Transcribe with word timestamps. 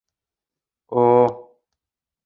—О! 1.01 1.01